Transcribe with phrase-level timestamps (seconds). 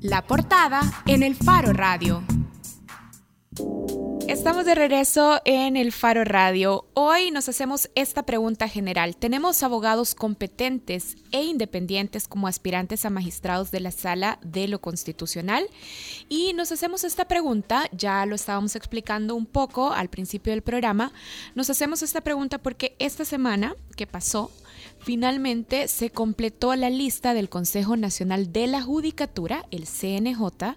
[0.00, 2.22] La portada en el Faro Radio.
[4.30, 6.86] Estamos de regreso en el Faro Radio.
[6.94, 9.16] Hoy nos hacemos esta pregunta general.
[9.16, 15.66] ¿Tenemos abogados competentes e independientes como aspirantes a magistrados de la Sala de lo Constitucional?
[16.28, 21.12] Y nos hacemos esta pregunta, ya lo estábamos explicando un poco al principio del programa,
[21.56, 24.52] nos hacemos esta pregunta porque esta semana que pasó,
[25.00, 30.76] finalmente se completó la lista del Consejo Nacional de la Judicatura, el CNJ.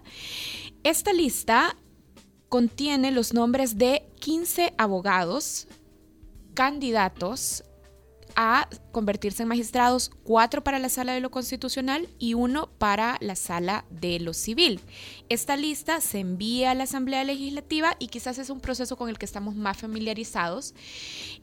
[0.82, 1.76] Esta lista
[2.48, 5.68] contiene los nombres de 15 abogados
[6.54, 7.64] candidatos
[8.36, 13.36] a convertirse en magistrados, cuatro para la sala de lo constitucional y uno para la
[13.36, 14.80] sala de lo civil.
[15.28, 19.18] Esta lista se envía a la Asamblea Legislativa y quizás es un proceso con el
[19.18, 20.74] que estamos más familiarizados.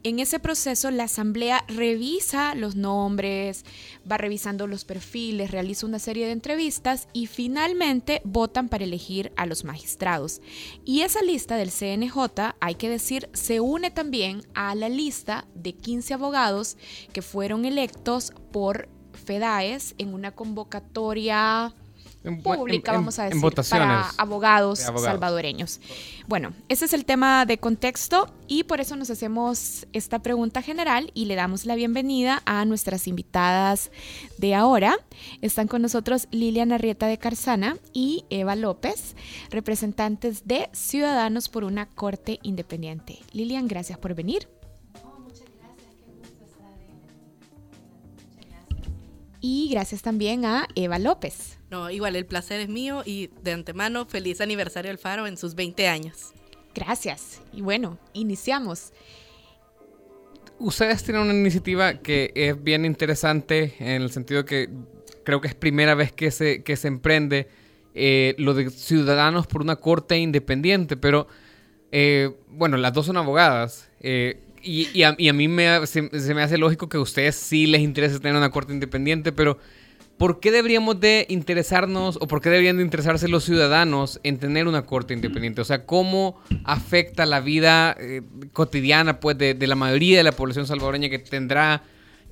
[0.02, 3.64] En ese proceso la Asamblea revisa los nombres,
[4.10, 9.46] va revisando los perfiles, realiza una serie de entrevistas y finalmente votan para elegir a
[9.46, 10.40] los magistrados.
[10.84, 15.74] Y esa lista del CNJ, hay que decir, se une también a la lista de
[15.74, 16.78] 15 abogados
[17.12, 18.88] que fueron electos por
[19.24, 21.74] FEDAES en una convocatoria
[22.44, 25.80] pública, vamos a decir, para abogados, salvadoreños.
[26.28, 31.10] Bueno, ese es el tema de contexto y por eso nos hacemos esta pregunta general
[31.14, 33.90] y le damos la bienvenida a nuestras invitadas
[34.38, 34.96] de ahora.
[35.40, 39.16] Están con nosotros Lilian Arrieta de Carzana y Eva López,
[39.50, 43.18] representantes de Ciudadanos por una Corte Independiente.
[43.32, 44.46] Lilian, gracias por venir.
[49.44, 51.58] Y gracias también a Eva López.
[51.68, 55.56] No, igual el placer es mío y de antemano feliz aniversario al Faro en sus
[55.56, 56.32] 20 años.
[56.76, 57.42] Gracias.
[57.52, 58.92] Y bueno, iniciamos.
[60.60, 64.70] Ustedes tienen una iniciativa que es bien interesante en el sentido que
[65.24, 67.48] creo que es primera vez que se, que se emprende
[67.94, 71.26] eh, lo de ciudadanos por una corte independiente, pero
[71.90, 73.90] eh, bueno, las dos son abogadas.
[73.98, 78.20] Eh, y, a, mí me, se, me hace lógico que a ustedes sí les interese
[78.20, 79.58] tener una corte independiente, pero
[80.16, 84.68] ¿por qué deberíamos de interesarnos o por qué deberían de interesarse los ciudadanos en tener
[84.68, 85.60] una corte independiente?
[85.60, 88.22] O sea, ¿cómo afecta la vida eh,
[88.52, 91.82] cotidiana pues, de, la mayoría de la población salvadoreña que tendrá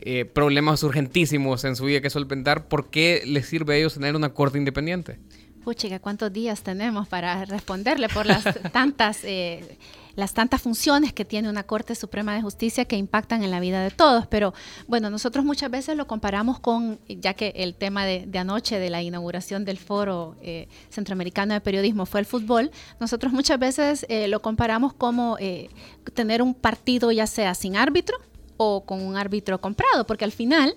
[0.01, 2.69] eh, problemas urgentísimos en su vida que solventar?
[2.69, 5.19] ¿Por qué les sirve a ellos tener una corte independiente?
[5.65, 9.25] Puchica, ¿cuántos días tenemos para responderle por las tantas...
[9.25, 9.79] Eh,
[10.17, 13.83] las tantas funciones que tiene una Corte Suprema de Justicia que impactan en la vida
[13.83, 14.27] de todos.
[14.27, 14.55] Pero
[14.87, 19.03] bueno, nosotros muchas veces lo comparamos con, ya que el tema de, anoche de la
[19.03, 24.41] inauguración del Foro eh, Centroamericano de Periodismo fue el fútbol, nosotros muchas veces eh, lo
[24.43, 25.71] comparamos como eh,
[26.15, 28.17] tener un partido ya sea sin árbitro
[28.57, 30.77] o con un árbitro comprado, porque al final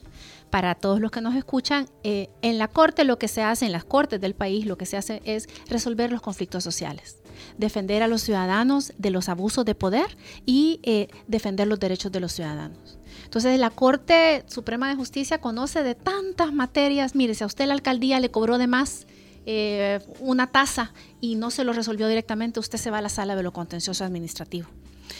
[0.53, 3.85] para todos los que nos escuchan, en la corte lo que se hace, en las
[3.85, 7.23] cortes del país, lo que se hace es resolver los conflictos sociales
[7.57, 10.15] defender a los ciudadanos de los abusos de poder
[10.45, 12.99] y eh, defender los derechos de los ciudadanos.
[13.23, 17.15] Entonces la Corte Suprema de Justicia conoce de tantas materias.
[17.15, 19.07] Mire, si a usted la alcaldía le cobró de más
[19.47, 23.35] eh, una tasa y no se lo resolvió directamente, usted se va a la sala
[23.35, 24.67] de lo contencioso administrativo.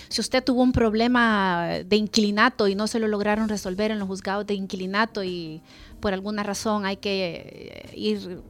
[0.10, 4.08] Si usted tuvo un problema de inquilinato y no se lo lograron resolver en los
[4.08, 5.62] juzgados de inquilinato y
[6.00, 8.42] por alguna razón hay que eh, ir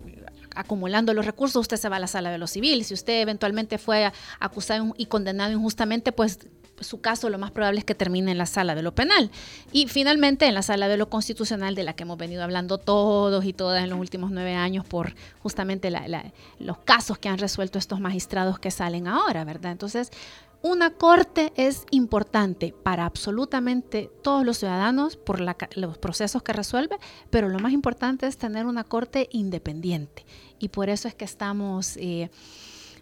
[0.55, 2.83] acumulando los recursos, usted se va a la sala de lo civil.
[2.83, 6.39] Si usted eventualmente fue acusado y condenado injustamente, pues
[6.79, 9.31] su caso lo más probable es que termine en la sala de lo penal.
[9.71, 13.45] Y finalmente en la sala de lo constitucional, de la que hemos venido hablando todos
[13.45, 15.91] y todas en los últimos nueve años por justamente
[16.59, 19.71] los casos que han resuelto estos magistrados que salen ahora, ¿verdad?
[19.71, 20.11] Entonces,
[20.63, 26.97] una corte es importante para absolutamente todos los ciudadanos por los procesos que resuelve,
[27.29, 30.25] pero lo más importante es tener una corte independiente.
[30.59, 32.31] Y por eso es que estamos eh,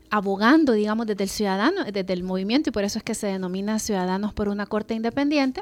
[0.10, 3.78] abogando, digamos, desde el ciudadano, desde el movimiento, y por eso es que se denomina
[3.78, 5.62] Ciudadanos por una Corte Independiente.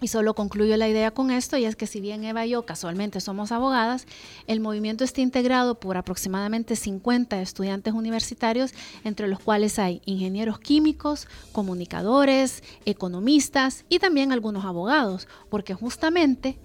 [0.00, 2.66] Y solo concluyo la idea con esto, y es que si bien Eva y yo
[2.66, 4.06] casualmente somos abogadas,
[4.46, 8.74] el movimiento está integrado por aproximadamente 50 estudiantes universitarios,
[9.04, 16.58] entre los cuales hay ingenieros químicos, comunicadores, economistas y también algunos abogados, porque justamente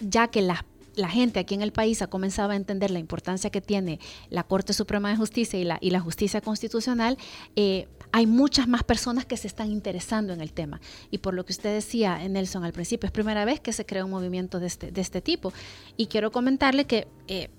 [0.00, 3.60] ya que la gente aquí en el país ha comenzado a entender la importancia que
[3.60, 4.00] tiene
[4.30, 7.18] la Corte Suprema de Justicia y la, y la justicia constitucional,
[7.56, 10.80] eh, hay muchas más personas que se están interesando en el tema.
[11.10, 14.04] Y por lo que usted decía, Nelson, al principio, es primera vez que se crea
[14.04, 15.52] un movimiento de este, de este tipo.
[15.96, 17.08] Y quiero comentarle que...
[17.28, 17.50] Eh,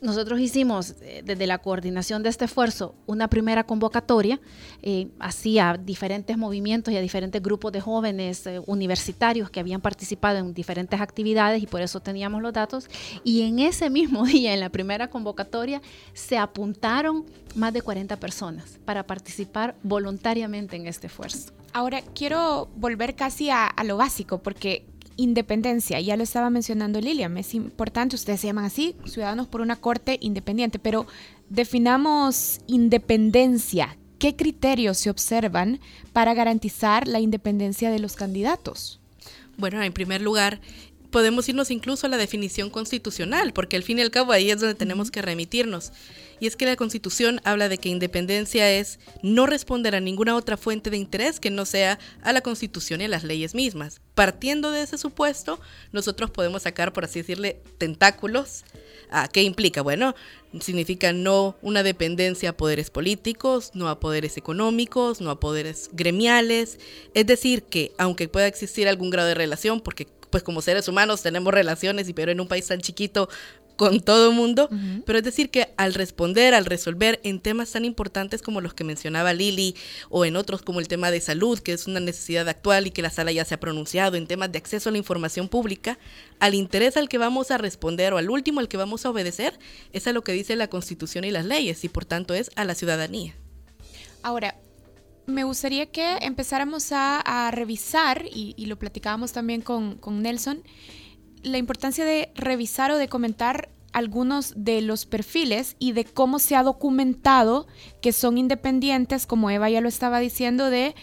[0.00, 4.40] nosotros hicimos eh, desde la coordinación de este esfuerzo una primera convocatoria
[4.82, 10.38] eh, hacia diferentes movimientos y a diferentes grupos de jóvenes eh, universitarios que habían participado
[10.38, 12.88] en diferentes actividades y por eso teníamos los datos.
[13.24, 18.78] Y en ese mismo día, en la primera convocatoria, se apuntaron más de 40 personas
[18.84, 21.52] para participar voluntariamente en este esfuerzo.
[21.72, 24.86] Ahora, quiero volver casi a, a lo básico, porque
[25.18, 29.76] independencia, ya lo estaba mencionando Lilian, es importante, ustedes se llaman así, Ciudadanos por una
[29.76, 31.06] Corte Independiente, pero
[31.50, 33.98] definamos independencia.
[34.18, 35.80] ¿Qué criterios se observan
[36.12, 39.00] para garantizar la independencia de los candidatos?
[39.58, 40.60] Bueno, en primer lugar,
[41.10, 44.60] podemos irnos incluso a la definición constitucional, porque al fin y al cabo ahí es
[44.60, 45.92] donde tenemos que remitirnos.
[46.40, 50.56] Y es que la Constitución habla de que independencia es no responder a ninguna otra
[50.56, 54.00] fuente de interés que no sea a la Constitución y a las leyes mismas.
[54.14, 55.60] Partiendo de ese supuesto,
[55.92, 58.64] nosotros podemos sacar, por así decirle, tentáculos.
[59.10, 59.82] ¿A qué implica?
[59.82, 60.14] Bueno,
[60.60, 66.78] significa no una dependencia a poderes políticos, no a poderes económicos, no a poderes gremiales.
[67.14, 71.22] Es decir, que aunque pueda existir algún grado de relación, porque pues como seres humanos
[71.22, 73.28] tenemos relaciones y pero en un país tan chiquito
[73.78, 74.68] con todo el mundo,
[75.06, 78.82] pero es decir que al responder, al resolver en temas tan importantes como los que
[78.82, 79.76] mencionaba Lili
[80.10, 83.02] o en otros como el tema de salud, que es una necesidad actual y que
[83.02, 85.96] la sala ya se ha pronunciado en temas de acceso a la información pública,
[86.40, 89.56] al interés al que vamos a responder o al último al que vamos a obedecer
[89.92, 92.64] es a lo que dice la Constitución y las leyes y por tanto es a
[92.64, 93.36] la ciudadanía.
[94.24, 94.56] Ahora,
[95.28, 100.62] me gustaría que empezáramos a, revisar, y, lo platicábamos también con Nelson,
[101.42, 106.56] la importancia de revisar o de comentar algunos de los perfiles y de cómo se
[106.56, 107.66] ha documentado
[108.02, 110.94] que son independientes, como Eva ya lo estaba diciendo, de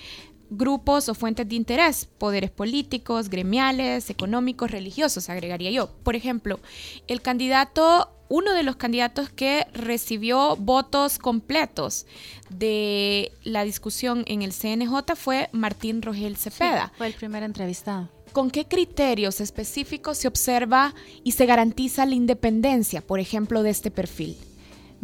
[0.49, 5.89] grupos o fuentes de interés, poderes políticos, gremiales, económicos, religiosos, agregaría yo.
[6.03, 6.59] Por ejemplo,
[7.07, 12.05] el candidato, uno de los candidatos que recibió votos completos
[12.49, 16.91] de la discusión en el CNJ fue Martín Rogel Cepeda.
[16.97, 18.09] fue el primer entrevistado.
[18.31, 20.93] ¿Con qué criterios específicos se observa
[21.23, 24.37] y se garantiza la independencia, por ejemplo, de este perfil?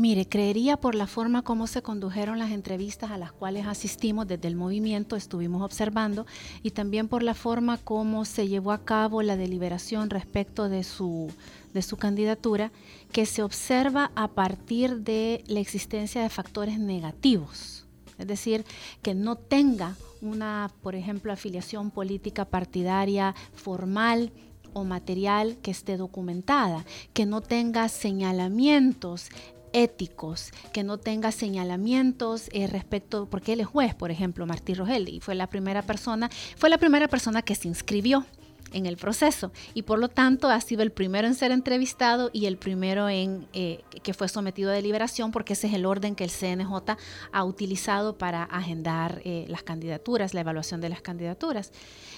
[0.02, 4.48] Mire, creería por la forma como se condujeron las entrevistas a las cuales asistimos desde
[4.48, 6.26] el movimiento, estuvimos observando,
[6.64, 11.32] y también por la forma como se llevó a cabo la deliberación respecto de su,
[11.76, 12.72] de su candidatura,
[13.12, 17.86] que se observa a partir de la existencia de factores negativos.
[18.18, 18.66] Es decir,
[19.04, 24.32] que no tenga una, por ejemplo, afiliación política partidaria formal
[24.74, 29.30] o material que esté documentada, que no tenga señalamientos
[29.74, 35.10] éticos, que no tenga señalamientos eh, respecto, porque él es juez, por ejemplo, Martí Rogel,
[35.10, 38.26] y fue la primera persona, fue la primera persona que se inscribió
[38.74, 42.46] en el proceso y por lo tanto ha sido el primero en ser entrevistado y
[42.46, 46.24] el primero en eh, que fue sometido a deliberación porque ese es el orden que
[46.24, 46.98] el CNJ
[47.32, 51.72] ha utilizado para agendar eh, las candidaturas, la evaluación de las candidaturas.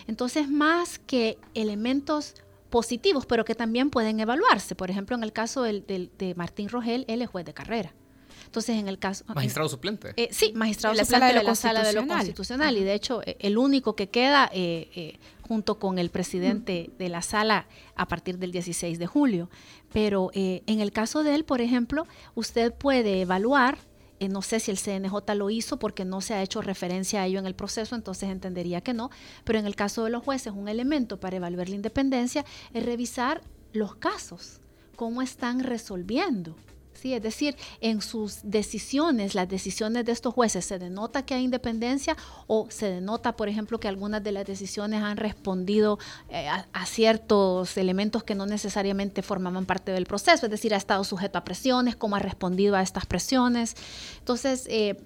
[0.08, 2.36] Entonces, más que elementos
[2.74, 4.74] positivos, pero que también pueden evaluarse.
[4.74, 7.94] Por ejemplo, en el caso de Martín Rogel, él es juez de carrera.
[8.48, 9.24] Entonces, en el caso...
[9.28, 10.14] Magistrado suplente.
[10.18, 12.76] Eh, sí, magistrado suplente de, la sala de lo constitucional.
[12.76, 14.50] Y de hecho, el único que queda
[15.48, 19.50] junto con el presidente de la sala a partir del 16 de julio.
[19.92, 23.78] Pero eh, en el caso de él, por ejemplo, usted puede evaluar,
[24.24, 27.26] eh, no sé si el CNJ lo hizo porque no se ha hecho referencia a
[27.26, 29.10] ello en el proceso, entonces entendería que no,
[29.44, 33.42] pero en el caso de los jueces, un elemento para evaluar la independencia es revisar
[33.74, 34.62] los casos,
[34.96, 36.56] cómo están resolviendo
[37.04, 42.16] es decir, en sus decisiones, las decisiones de estos jueces, ¿se denota que hay independencia
[42.48, 47.78] o se denota, por ejemplo, que algunas de las decisiones han respondido eh, a, ciertos
[47.78, 50.46] elementos que no necesariamente formaban parte del proceso?
[50.46, 53.76] Es decir, ha estado sujeto a presiones, cómo ha respondido a estas presiones.
[54.20, 54.98] Entonces, eh,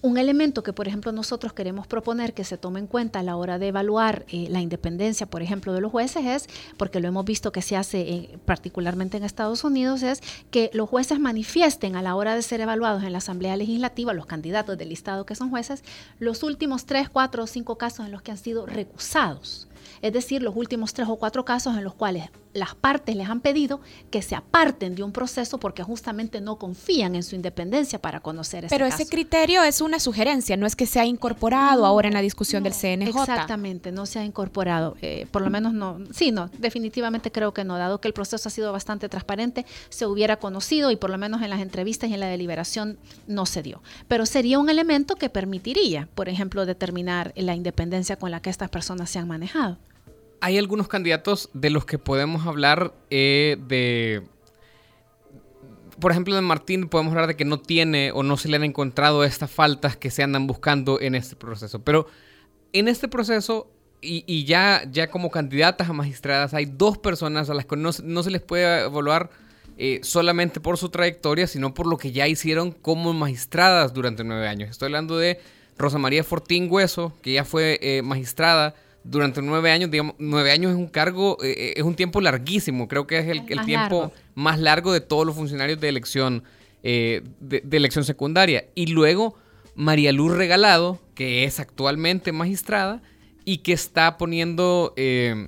[0.00, 3.36] un elemento que, por ejemplo, nosotros queremos proponer que se tome en cuenta a la
[3.36, 7.24] hora de evaluar eh, la independencia, por ejemplo, de los jueces es, porque lo hemos
[7.24, 12.02] visto que se hace eh, particularmente en Estados Unidos, es que los jueces manifiesten a
[12.02, 15.50] la hora de ser evaluados en la Asamblea Legislativa, los candidatos del listado que son
[15.50, 15.82] jueces,
[16.20, 19.68] los últimos tres, cuatro o cinco casos en los que han sido recusados.
[20.00, 23.40] Es decir, los últimos tres o cuatro casos en los cuales las partes les han
[23.40, 28.20] pedido que se aparten de un proceso porque justamente no confían en su independencia para
[28.20, 32.08] conocer ese Pero ese criterio es una sugerencia, no es que se ha incorporado ahora
[32.08, 33.08] en la discusión del CNJ.
[33.08, 34.96] Exactamente, no se ha incorporado.
[35.02, 38.48] Eh, por lo menos no, sí, no, definitivamente creo que no, dado que el proceso
[38.48, 42.14] ha sido bastante transparente, se hubiera conocido y por lo menos en las entrevistas y
[42.14, 43.82] en la deliberación no se dio.
[44.08, 48.70] Pero sería un elemento que permitiría, por ejemplo, determinar la independencia con la que estas
[48.70, 49.78] personas se han manejado
[50.40, 54.22] hay algunos candidatos de los que podemos hablar eh, de
[55.98, 58.64] por ejemplo, de Martín podemos hablar de que no tiene o no se le han
[58.64, 61.80] encontrado estas faltas que se andan buscando en este proceso.
[61.80, 62.06] Pero
[62.72, 63.68] en este proceso
[64.00, 68.30] y, ya, ya como candidatas a magistradas hay dos personas a las que no, se
[68.30, 69.30] les puede evaluar
[69.76, 74.46] eh, solamente por su trayectoria, sino por lo que ya hicieron como magistradas durante nueve
[74.46, 74.70] años.
[74.70, 75.40] Estoy hablando de
[75.76, 78.74] Rosa María Fortín Hueso, que ya fue eh, magistrada
[79.10, 79.90] durante nueve años.
[79.90, 82.88] Digamos, nueve años es un cargo, eh, es un tiempo larguísimo.
[82.88, 86.44] Creo que es el, tiempo más largo de todos los funcionarios de elección,
[86.82, 88.66] de, de elección secundaria.
[88.74, 89.36] Y luego
[89.78, 93.00] María Luz Regalado, que es actualmente magistrada
[93.44, 94.92] y que está poniendo...
[94.96, 95.46] Eh,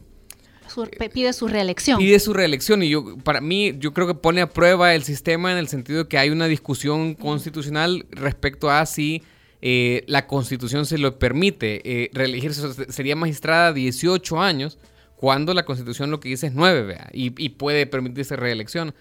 [1.13, 1.99] pide su reelección.
[1.99, 5.51] Pide su reelección y yo, para mí, yo creo que pone a prueba el sistema
[5.51, 9.25] en el sentido de que hay una discusión constitucional respecto a si
[9.63, 12.93] eh, la constitución se lo permite eh, reelegirse.
[12.93, 14.79] Sería magistrada 18 años
[15.17, 18.95] cuando la constitución lo que dice es 9, y, puede permitirse reelección.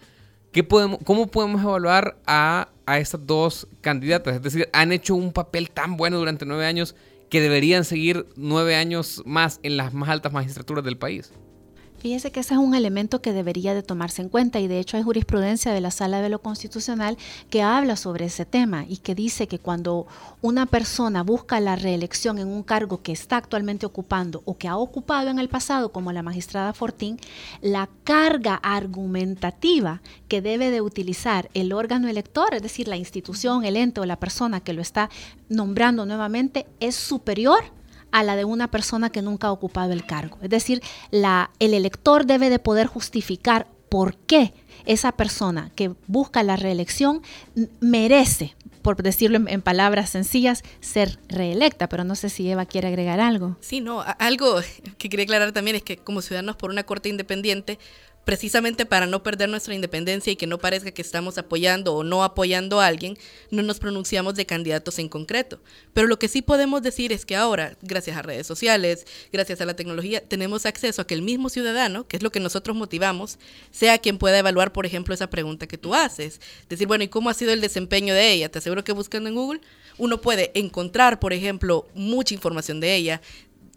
[0.51, 4.35] ¿Qué podemos, ¿Cómo podemos evaluar a, a estas dos candidatas?
[4.35, 6.95] Es decir, han hecho un papel tan bueno durante nueve años
[7.29, 11.31] que deberían seguir nueve años más en las más altas magistraturas del país.
[11.99, 14.95] Fíjese que ese es un elemento que debería de tomarse en cuenta y de hecho
[14.95, 17.17] hay jurisprudencia de la Sala de lo Constitucional
[17.49, 20.07] que habla sobre ese tema y que dice que cuando
[20.41, 24.77] una persona busca la reelección en un cargo que está actualmente ocupando o que ha
[24.77, 27.19] ocupado en el pasado, como la magistrada Fortín,
[27.61, 33.75] la carga argumentativa que debe de utilizar el órgano elector, es decir, la institución, el
[33.75, 35.09] ente o la persona que lo está
[35.49, 37.59] nombrando nuevamente, es superior
[38.11, 40.37] a la de una persona que nunca ha ocupado el cargo.
[40.41, 44.53] Es decir, el elector debe de poder justificar por qué
[44.85, 47.21] esa persona que busca la reelección
[47.79, 51.89] merece, por decirlo en, palabras sencillas, ser reelecta.
[51.89, 53.57] Pero no sé si Eva quiere agregar algo.
[53.59, 54.61] Sí, no, algo
[54.97, 57.77] que quería aclarar también es que como ciudadanos por una corte independiente
[58.29, 62.23] precisamente para no perder nuestra independencia y que no parezca que estamos apoyando o no
[62.23, 63.17] apoyando a alguien,
[63.49, 65.59] no nos pronunciamos de candidatos en concreto.
[65.95, 69.65] Pero lo que sí podemos decir es que ahora, gracias a redes sociales, gracias a
[69.65, 73.39] la tecnología, tenemos acceso a que el mismo ciudadano, que es lo que nosotros motivamos,
[73.71, 76.39] sea quien pueda evaluar, por ejemplo, esa pregunta que tú haces.
[76.69, 78.49] Decir, bueno, ¿y cómo ha sido el desempeño de ella?
[78.49, 79.61] Te aseguro que buscando en Google
[79.99, 83.21] uno puede encontrar, por ejemplo, mucha información de ella,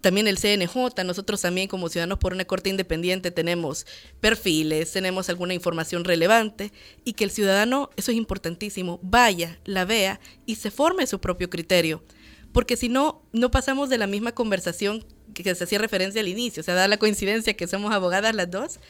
[0.02, 3.87] también el CNJ, nosotros también como Ciudadanos por una Corte Independiente tenemos
[4.21, 6.73] perfiles, tenemos alguna información relevante
[7.04, 11.49] y que el ciudadano, eso es importantísimo, vaya, la vea y se forme su propio
[11.49, 12.02] criterio.
[12.52, 16.61] Porque si no, no pasamos de la misma conversación que se hacía referencia al inicio,
[16.61, 18.80] o sea, da la coincidencia que somos abogadas las dos,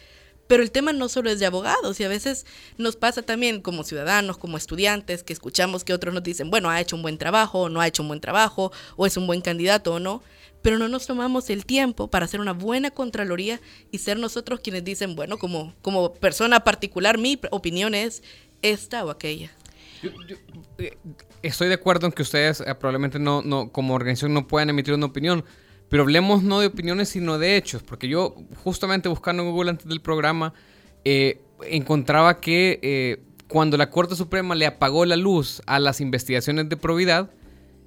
[0.49, 2.47] pero el tema no solo es de abogados y a veces
[2.79, 6.81] nos pasa también como ciudadanos, como estudiantes, que escuchamos que otros nos dicen, bueno, ha
[6.81, 9.95] hecho un buen trabajo, no ha hecho un buen trabajo, o es un buen candidato
[9.95, 10.23] o no
[10.63, 14.85] pero no nos tomamos el tiempo para hacer una buena contraloría y ser nosotros quienes
[14.85, 18.23] dicen, bueno, como, como persona particular, mi opinión es
[18.63, 19.51] esta o aquella.
[20.79, 20.97] Eh,
[21.43, 24.95] estoy de acuerdo en que ustedes eh, probablemente no, no, como organización no puedan emitir
[24.95, 25.45] una opinión,
[25.89, 29.87] pero hablemos no de opiniones, sino de hechos, porque yo justamente buscando en Google antes
[29.87, 30.55] del programa,
[31.05, 36.77] eh, encontraba que cuando la Corte Suprema le apagó la luz a las investigaciones de
[36.77, 37.31] probidad,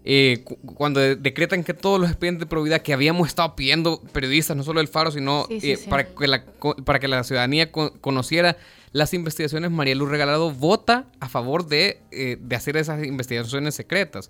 [0.08, 0.44] eh,
[0.76, 4.80] cuando decretan que todos los expedientes de probidad que habíamos estado pidiendo periodistas, no solo
[4.80, 6.46] del Faro, sino eh, Para, que la,
[6.86, 8.56] para que la ciudadanía conociera
[8.92, 14.30] las investigaciones, María Luz Regalado vota a favor de, eh, de hacer esas investigaciones secretas.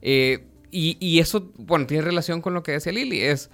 [0.00, 0.38] Y,
[0.70, 3.50] y, eso, bueno, tiene relación con lo que decía Lili, es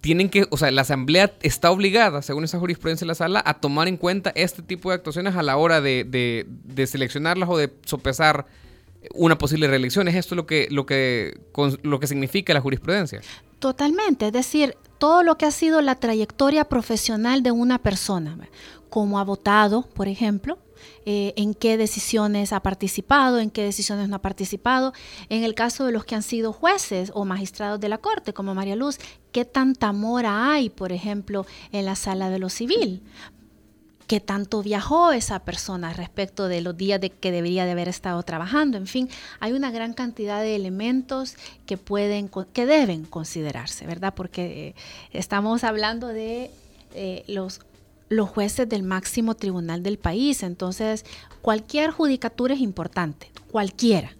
[0.00, 3.54] tienen que, o sea, la asamblea está obligada, según esa jurisprudencia de la sala, a
[3.54, 7.56] tomar en cuenta este tipo de actuaciones a la hora de, de, de seleccionarlas o
[7.56, 8.46] de sopesar
[9.12, 10.08] una posible reelección.
[10.08, 11.38] ¿Es esto lo que, lo que,
[11.82, 13.20] lo que significa la jurisprudencia?
[13.58, 18.38] Totalmente, es decir, todo lo que ha sido la trayectoria profesional de una persona,
[18.90, 20.58] como ha votado, por ejemplo,
[21.06, 24.92] eh, en qué decisiones ha participado, en qué decisiones no ha participado.
[25.28, 28.54] En el caso de los que han sido jueces o magistrados de la Corte, como
[28.54, 28.98] María Luz,
[29.32, 33.02] qué tanta mora hay, por ejemplo, en la sala de lo civil
[34.06, 38.22] qué tanto viajó esa persona respecto de los días de que debería de haber estado
[38.22, 38.76] trabajando.
[38.76, 39.08] En fin,
[39.40, 44.14] hay una gran cantidad de elementos que pueden, que deben considerarse, ¿verdad?
[44.14, 44.74] Porque eh,
[45.12, 46.50] estamos hablando de
[46.94, 47.60] eh, los
[48.10, 50.42] los jueces del máximo tribunal del país.
[50.42, 51.04] Entonces,
[51.42, 54.12] cualquier judicatura es importante, cualquiera.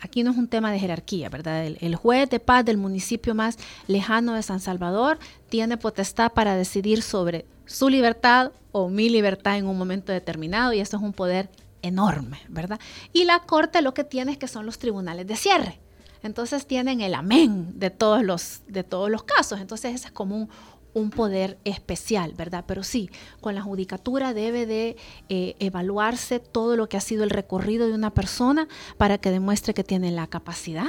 [0.00, 1.64] Aquí no es un tema de jerarquía, ¿verdad?
[1.64, 6.56] El, el, juez de paz del municipio más lejano de San Salvador tiene potestad para
[6.56, 11.12] decidir sobre su libertad o mi libertad en un momento determinado y eso es un
[11.12, 11.50] poder
[11.82, 12.80] enorme, ¿verdad?
[13.12, 15.80] Y la Corte lo que tiene es que son los tribunales de cierre.
[16.22, 19.60] Entonces tienen el amén de todos los, de todos los casos.
[19.60, 20.48] Entonces ese es como
[20.96, 22.64] un poder especial, ¿verdad?
[22.66, 24.96] Pero sí, con la judicatura debe de
[25.28, 29.74] eh, evaluarse todo lo que ha sido el recorrido de una persona para que demuestre
[29.74, 30.86] que tiene la capacidad,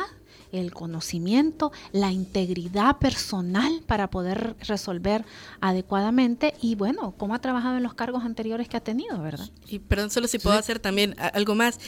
[0.51, 5.25] el conocimiento, la integridad personal para poder resolver
[5.61, 9.49] adecuadamente y bueno, cómo ha trabajado en los cargos anteriores que ha tenido, ¿verdad?
[9.67, 11.79] Y perdón, solo si puedo hacer también algo más.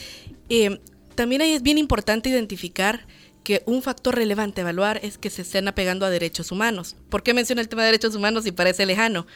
[0.48, 0.80] Eh,
[1.14, 3.06] también ahí es bien importante identificar
[3.44, 6.96] que un factor relevante a evaluar es que se estén apegando a derechos humanos.
[7.08, 9.26] ¿Por qué menciono el tema de derechos humanos si parece lejano?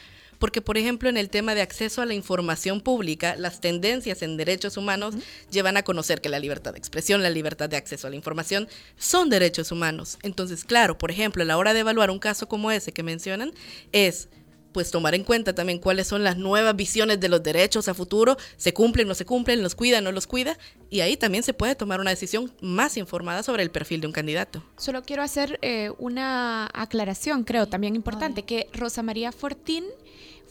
[0.44, 4.36] Porque, por ejemplo, en el tema de acceso a la información pública, las tendencias en
[4.36, 5.14] derechos humanos
[5.50, 8.68] llevan a conocer que la libertad de expresión, la libertad de acceso a la información
[8.98, 10.18] son derechos humanos.
[10.22, 13.54] Entonces, claro, por ejemplo, a la hora de evaluar un caso como ese que mencionan,
[13.92, 14.28] es
[14.72, 18.36] pues tomar en cuenta también cuáles son las nuevas visiones de los derechos a futuro,
[18.58, 20.58] se cumplen, no se cumplen, los cuida, no los cuida,
[20.90, 24.12] y ahí también se puede tomar una decisión más informada sobre el perfil de un
[24.12, 24.62] candidato.
[24.76, 29.84] Solo quiero hacer eh, una aclaración, creo, también importante, que Rosa María Fortín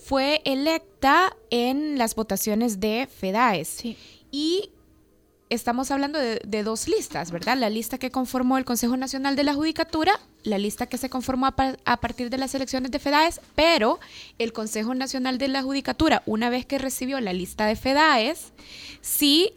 [0.06, 3.68] fue electa en las votaciones de FEDAES.
[3.68, 3.98] Sí.
[4.32, 4.72] Y
[5.50, 7.58] estamos hablando de, dos listas, ¿verdad?
[7.58, 11.48] La lista que conformó el Consejo Nacional de la Judicatura, la lista que se conformó
[11.48, 14.00] a, partir de las elecciones de FEDAES, pero
[14.40, 18.52] el Consejo Nacional de la Judicatura, una vez que recibió la lista de FEDAES,
[19.02, 19.54] sí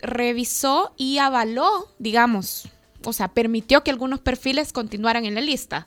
[0.00, 2.68] revisó y avaló, digamos,
[3.04, 5.86] o sea, permitió que algunos perfiles continuaran en la lista,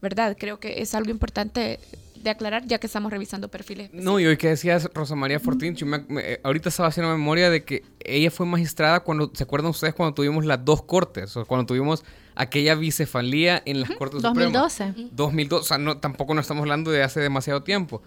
[0.00, 0.36] ¿verdad?
[0.38, 1.80] Creo que es algo importante
[2.22, 3.90] de aclarar, ya que estamos revisando perfiles.
[3.92, 5.76] No, y hoy que decías Rosa María Fortín,
[6.20, 10.14] eh, ahorita estaba haciendo memoria de que ella fue magistrada cuando, ¿se acuerdan ustedes cuando
[10.14, 11.36] tuvimos las dos cortes?
[11.36, 14.86] O cuando tuvimos aquella bicefalía en las cortes 2012.
[14.86, 15.16] Supremas.
[15.16, 15.60] 2012.
[15.60, 18.02] O sea, no, tampoco no estamos hablando de hace demasiado tiempo.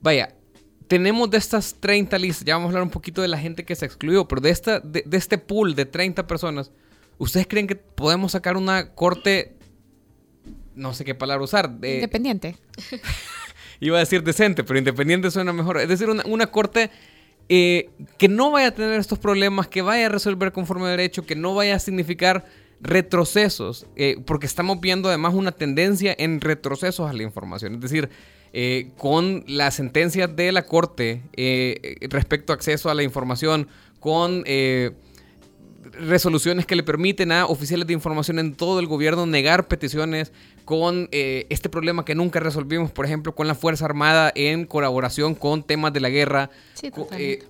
[0.00, 0.34] Vaya,
[0.88, 3.76] tenemos de estas 30 listas, ya vamos a hablar un poquito de la gente que
[3.76, 6.72] se excluyó, pero de, esta, de, de este pool de 30 personas,
[7.18, 9.56] ¿ustedes creen que podemos sacar una corte
[10.80, 11.70] no sé qué palabra usar.
[11.70, 11.96] De...
[11.96, 12.56] Independiente.
[13.80, 15.78] Iba a decir decente, pero independiente suena mejor.
[15.78, 16.90] Es decir, una, corte
[17.48, 21.24] eh, que no vaya a tener estos problemas, que vaya a resolver conforme a derecho,
[21.24, 22.44] que no vaya a significar
[22.82, 27.74] retrocesos, eh, porque estamos viendo además una tendencia en retrocesos a la información.
[27.74, 28.10] Es decir,
[28.52, 31.22] eh, con las sentencias de la Corte
[32.10, 33.68] respecto a acceso a la información,
[33.98, 34.44] con
[35.92, 40.32] resoluciones que le permiten a oficiales de información en todo el gobierno negar peticiones
[40.64, 45.34] con eh, este problema que nunca resolvimos, por ejemplo, con la Fuerza Armada en colaboración
[45.34, 46.50] con temas de la guerra.
[47.12, 47.44] Eh,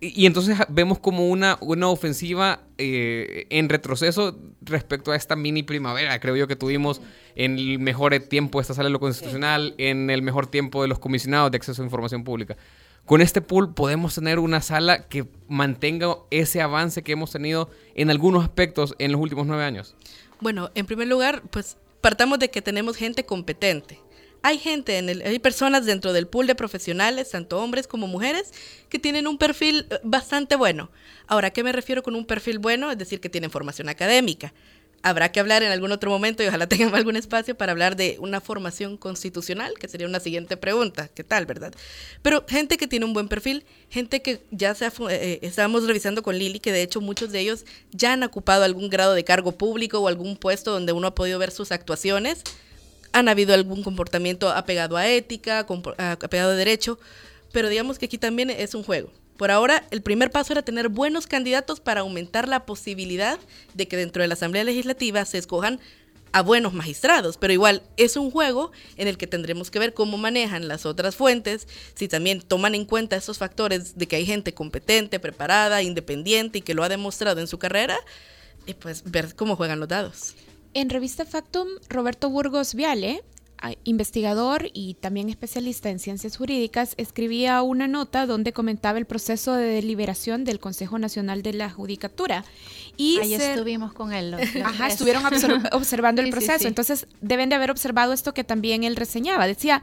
[0.00, 6.18] y, entonces vemos como una, una ofensiva eh, en retroceso respecto a esta mini primavera,
[6.20, 7.00] creo yo, que tuvimos
[7.36, 10.88] en el mejor tiempo de esta sala de lo constitucional, en el mejor tiempo de
[10.88, 12.56] los comisionados de acceso a información pública
[13.06, 18.10] con este pool podemos tener una sala que mantenga ese avance que hemos tenido en
[18.10, 19.94] algunos aspectos en los últimos nueve años?
[20.40, 24.00] Bueno, en primer lugar, pues partamos de que tenemos gente competente.
[24.42, 28.52] Hay gente, en el, hay personas dentro del pool de profesionales, tanto hombres como mujeres,
[28.90, 30.90] que tienen un perfil eh, bastante bueno.
[31.26, 32.90] Ahora, ¿qué me refiero con un perfil bueno?
[32.90, 34.52] Es decir, que tienen formación académica
[35.04, 38.16] habrá que hablar en algún otro momento y ojalá tengamos algún espacio para hablar de
[38.20, 41.08] una formación constitucional, que sería una siguiente pregunta.
[41.08, 41.72] ¿Qué tal, verdad?
[42.22, 46.22] Pero gente que tiene un buen perfil, gente que ya se eh, eh, estábamos revisando
[46.22, 49.52] con Lili, que de hecho muchos de ellos ya han ocupado algún grado de cargo
[49.52, 52.42] público o algún puesto donde uno ha podido ver sus actuaciones.
[53.12, 55.66] Han habido algún comportamiento apegado a ética,
[55.98, 56.98] apegado a derecho,
[57.52, 60.88] pero digamos que aquí también es un juego por ahora, el primer paso era tener
[60.88, 63.38] buenos candidatos para aumentar la posibilidad
[63.74, 65.80] de que dentro de la Asamblea Legislativa se escojan
[66.34, 70.18] a buenos magistrados, pero igual es un juego en el que tendremos que ver cómo
[70.18, 74.52] manejan las otras fuentes, si también toman en cuenta esos factores de que hay gente
[74.52, 77.96] competente, preparada, independiente y que lo ha demostrado en su carrera,
[78.66, 80.34] y pues ver cómo juegan los dados.
[80.74, 83.22] En revista Factum, Roberto Burgos Viale
[83.84, 89.64] investigador y también especialista en ciencias jurídicas, escribía una nota donde comentaba el proceso de
[89.64, 92.44] deliberación del Consejo Nacional de la Judicatura.
[92.96, 94.34] Y Ahí estuvimos con él.
[94.64, 95.22] Ajá, estuvieron
[95.72, 96.68] observando el proceso.
[96.68, 99.46] Entonces, deben de haber observado esto que también él reseñaba.
[99.46, 99.82] Decía,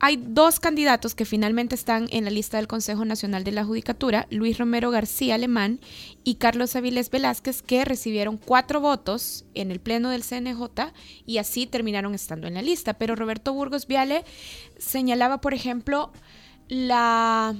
[0.00, 4.28] hay dos candidatos que finalmente están en la lista del Consejo Nacional de la Judicatura,
[4.30, 5.80] Luis Romero García Alemán
[6.22, 10.92] y Carlos Avilés Velázquez, que recibieron cuatro votos en el Pleno del CNJ
[11.26, 12.94] y así terminaron estando en la lista.
[12.94, 14.24] Pero Roberto Burgos Viale
[14.78, 16.12] señalaba, por ejemplo,
[16.68, 17.54] la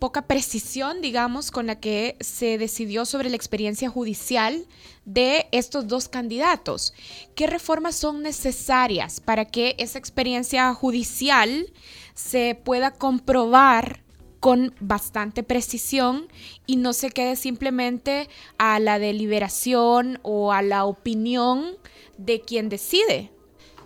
[0.00, 4.66] poca precisión, digamos, con la que se decidió sobre la experiencia judicial
[5.04, 6.92] de estos dos candidatos.
[7.36, 11.66] ¿Qué reformas son necesarias para que esa experiencia judicial
[12.14, 14.02] se pueda comprobar
[14.40, 16.28] con bastante precisión
[16.66, 21.76] y no se quede simplemente a la deliberación o a la opinión
[22.16, 23.30] de quien decide?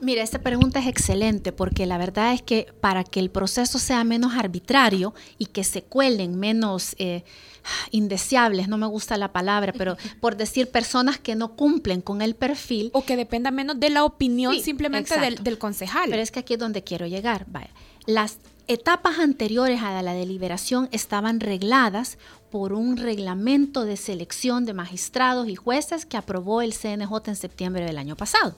[0.04, 4.04] Mira, esta pregunta es excelente porque la verdad es que para que el proceso sea
[4.04, 7.24] menos arbitrario y que se cuelen menos eh,
[7.90, 12.34] indeseables, no me gusta la palabra, pero por decir personas que no cumplen con el
[12.34, 12.90] perfil.
[12.92, 16.10] O que dependa menos de la opinión simplemente del, del, concejal.
[16.10, 17.46] Pero es que aquí es donde quiero llegar.
[17.48, 17.70] Vaya.
[18.06, 18.36] Las
[18.66, 22.18] etapas anteriores a la deliberación estaban regladas
[22.50, 27.86] por un reglamento de selección de magistrados y jueces que aprobó el CNJ en septiembre
[27.86, 28.54] del año pasado.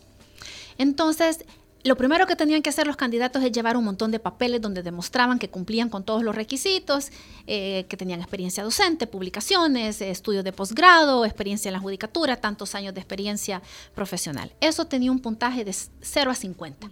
[0.78, 1.44] Entonces,
[1.86, 4.82] lo primero que tenían que hacer los candidatos es llevar un montón de papeles donde
[4.82, 7.12] demostraban que cumplían con todos los requisitos,
[7.46, 12.92] eh, que tenían experiencia docente, publicaciones, estudios de posgrado, experiencia en la judicatura, tantos años
[12.92, 13.62] de experiencia
[13.94, 14.52] profesional.
[14.60, 16.90] Eso tenía un puntaje de 0 a 50.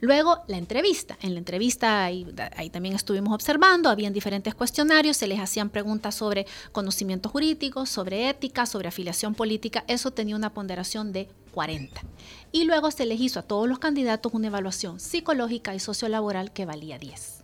[0.00, 1.18] Luego la entrevista.
[1.22, 2.26] En la entrevista ahí,
[2.72, 8.66] también estuvimos observando, habían diferentes cuestionarios, se les hacían preguntas sobre conocimientos jurídicos, sobre ética,
[8.66, 9.84] sobre afiliación política.
[9.88, 12.00] Eso tenía una ponderación de 40.
[12.52, 16.66] Y luego se les hizo a todos los candidatos una evaluación psicológica y sociolaboral que
[16.66, 17.37] valía 10.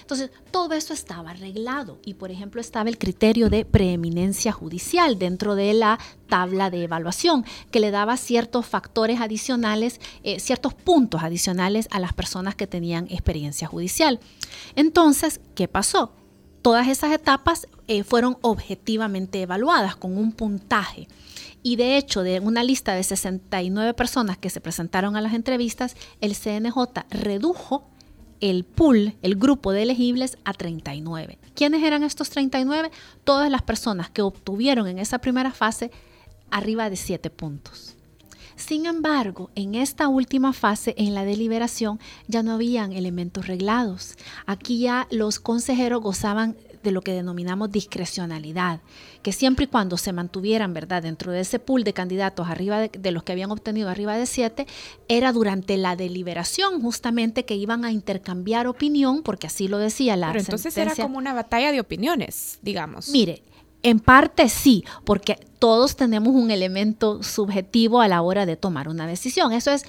[0.00, 5.54] Entonces, todo eso estaba arreglado y, por ejemplo, estaba el criterio de preeminencia judicial dentro
[5.54, 11.88] de la tabla de evaluación, que le daba ciertos factores adicionales, eh, ciertos puntos adicionales
[11.90, 14.20] a las personas que tenían experiencia judicial.
[14.74, 16.12] Entonces, ¿qué pasó?
[16.62, 21.08] Todas esas etapas eh, fueron objetivamente evaluadas con un puntaje.
[21.62, 25.96] Y de hecho, de una lista de 69 personas que se presentaron a las entrevistas,
[26.20, 26.76] el CNJ
[27.10, 27.88] redujo
[28.40, 31.38] el pool, el grupo de elegibles a 39.
[31.54, 32.90] ¿Quiénes eran estos 39?
[33.24, 35.90] Todas las personas que obtuvieron en esa primera fase
[36.50, 37.96] arriba de 7 puntos.
[38.58, 44.16] Sin embargo, en esta última fase, en la deliberación, ya no habían elementos reglados.
[44.46, 46.56] Aquí ya los consejeros gozaban
[46.88, 48.80] de lo que denominamos discrecionalidad,
[49.22, 53.12] que siempre y cuando se mantuvieran, ¿verdad?, dentro de ese pool de candidatos arriba de,
[53.12, 54.66] los que habían obtenido arriba de siete,
[55.06, 60.28] era durante la deliberación justamente que iban a intercambiar opinión, porque así lo decía la
[60.28, 63.10] Pero entonces era como una batalla de opiniones, digamos.
[63.10, 63.42] Mire,
[63.82, 69.06] en parte sí, porque todos tenemos un elemento subjetivo a la hora de tomar una
[69.06, 69.52] decisión.
[69.52, 69.84] Eso es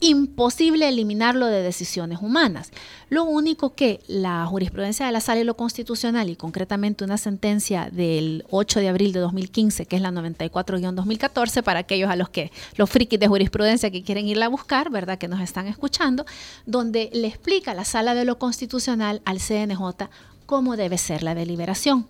[0.00, 2.70] imposible eliminarlo de decisiones humanas.
[3.08, 7.88] Lo único que la jurisprudencia de la sala y lo constitucional y concretamente una sentencia
[7.90, 12.50] del 8 de abril de 2015, que es la 94-2014, para aquellos a los que
[12.76, 15.18] los frikis de jurisprudencia que quieren irla a buscar, ¿verdad?
[15.18, 16.26] Que nos están escuchando,
[16.66, 20.08] donde le explica la sala de lo constitucional al CNJ
[20.46, 22.06] cómo debe ser la deliberación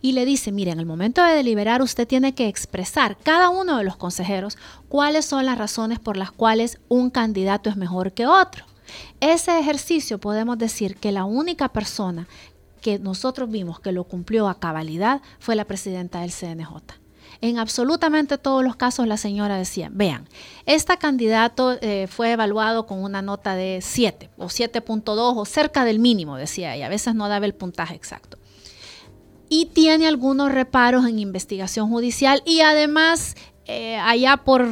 [0.00, 3.78] y le dice, mire, en el momento de deliberar usted tiene que expresar cada uno
[3.78, 4.56] de los consejeros
[4.88, 8.64] cuáles son las razones por las cuales un candidato es mejor que otro.
[9.20, 12.26] Ese ejercicio podemos decir que la única persona
[12.80, 16.72] que nosotros vimos que lo cumplió a cabalidad fue la presidenta del CNJ.
[17.40, 20.28] En absolutamente todos los casos la señora decía, vean,
[20.66, 25.02] este candidato eh, fue evaluado con una nota de 7 o 7.2
[25.36, 28.38] o cerca del mínimo, decía ella, a veces no daba el puntaje exacto
[29.52, 33.36] y tiene algunos reparos en investigación judicial y además
[33.66, 34.66] eh, allá por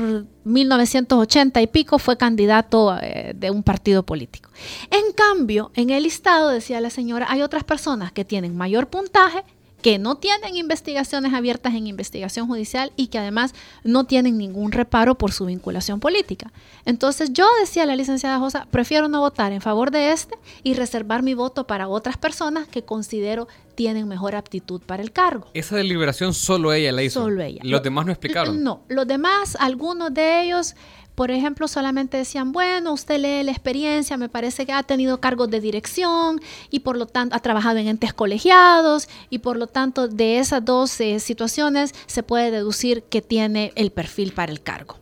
[0.45, 4.49] 1980 y pico fue candidato eh, de un partido político.
[4.90, 9.45] En cambio, en el listado, decía la señora, hay otras personas que tienen mayor puntaje
[9.83, 15.16] que no tienen investigaciones abiertas en investigación judicial y que además no tienen ningún reparo
[15.16, 16.53] por su vinculación política.
[16.85, 20.75] Entonces yo decía a la licenciada Josa, prefiero no votar en favor de este y
[20.75, 25.47] reservar mi voto para otras personas que considero tienen mejor aptitud para el cargo.
[25.55, 27.23] Esa deliberación solo ella la hizo.
[27.23, 27.61] Solo ella.
[27.64, 28.62] Los demás no explicaron.
[28.62, 30.75] No, los demás, algunos de ellos
[31.20, 35.50] por ejemplo, solamente decían, bueno, usted lee la experiencia, me parece que ha tenido cargos
[35.50, 40.09] de dirección y por lo tanto ha trabajado en entes colegiados y por lo tanto
[40.09, 44.96] de esas dos situaciones se puede deducir que tiene el perfil para el cargo.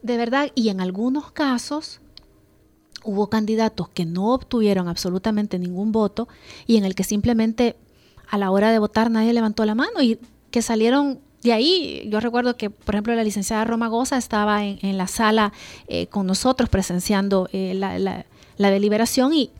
[0.00, 2.00] De verdad, y en algunos casos
[3.04, 6.28] hubo candidatos que no obtuvieron absolutamente ningún voto
[6.66, 7.76] y en el que simplemente
[8.26, 10.18] a la hora de votar nadie levantó la mano y
[10.50, 14.96] que salieron de ahí, yo recuerdo que, por ejemplo, la licenciada Roma Goza estaba en,
[14.96, 15.52] la sala
[15.88, 19.50] eh, con nosotros presenciando eh, la, deliberación y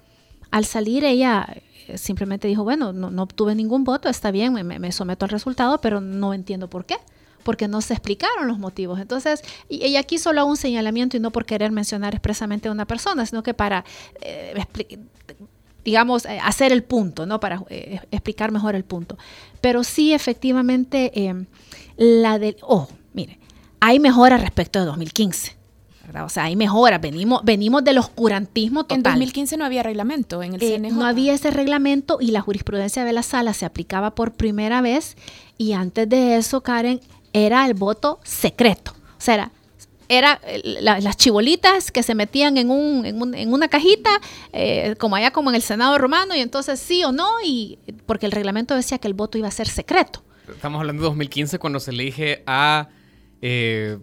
[0.50, 1.46] al salir ella
[1.86, 6.00] eh, simplemente dijo, bueno, no, obtuve ningún voto, está bien, me, someto al resultado, pero
[6.00, 6.96] no entiendo por qué
[7.42, 8.98] porque no se explicaron los motivos.
[8.98, 12.86] Entonces, y, y aquí solo un señalamiento y no por querer mencionar expresamente a una
[12.86, 13.84] persona, sino que para
[15.84, 17.40] digamos, hacer el punto, ¿no?
[17.40, 17.62] Para
[18.10, 19.18] explicar mejor el punto.
[19.60, 21.12] Pero sí, efectivamente,
[21.96, 23.38] la del, oh, mire,
[23.80, 25.64] hay mejora respecto de 2015.
[26.06, 26.24] ¿verdad?
[26.24, 26.98] O sea, hay mejora.
[26.98, 28.98] Venimos, venimos del oscurantismo total.
[28.98, 33.04] En 2015 no había reglamento en el eh, No había ese reglamento y la jurisprudencia
[33.04, 35.16] de la sala se aplicaba por primera vez.
[35.58, 37.00] Y antes de eso, Karen,
[37.32, 38.92] era el voto secreto.
[38.92, 39.52] O sea, era
[40.08, 44.10] era las chibolitas que se metían en, un, en, una cajita,
[44.52, 48.26] eh, como allá como en el Senado romano, y entonces sí o no, y porque
[48.26, 50.22] el reglamento decía que el voto iba a ser secreto.
[50.48, 52.88] Estamos hablando de 2015 cuando se elige a,
[53.40, 53.98] eh,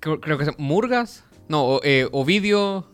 [0.00, 2.88] creo, que es Murgas, no, eh, Ovidio.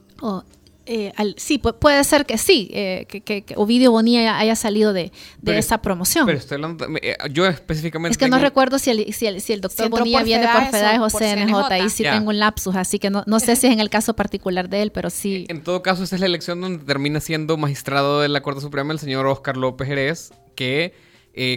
[0.88, 5.11] Eh, sí, puede ser que sí, eh, que, Ovidio Bonilla haya salido de,
[5.44, 6.27] esa promoción.
[6.27, 8.12] Pero estoy hablando, eh, yo específicamente...
[8.12, 11.72] Es que no recuerdo si el, si el, doctor Bonilla viene por FEDAES o CNJ,
[11.72, 14.14] ahí sí tengo un lapsus, así que no, no sé si es en el caso
[14.14, 15.46] particular de él, pero sí...
[15.49, 18.92] En todo caso, esa es la elección donde termina siendo magistrado de la Corte Suprema
[18.92, 20.94] el señor Oscar López Jerez, que,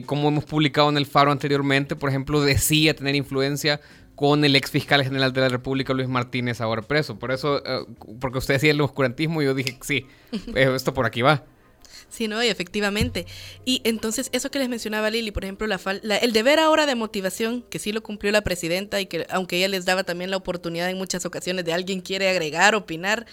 [0.07, 3.79] como hemos publicado en el Faro anteriormente, por ejemplo, decía tener influencia
[4.19, 7.17] con el ex fiscal general de la República, Luis Martínez, ahora preso.
[7.17, 7.85] Por eso, eh,
[8.19, 10.07] porque usted decía el oscurantismo, yo dije, sí,
[10.55, 11.45] eh, esto por aquí va.
[12.09, 13.25] Sí, no, y efectivamente.
[13.63, 15.77] Y entonces, eso que les mencionaba Lili, por ejemplo, la,
[16.17, 19.69] el deber ahora de motivación, que sí lo cumplió la presidenta y que aunque ella
[19.69, 23.25] les daba también la oportunidad en muchas ocasiones de alguien quiere agregar, opinar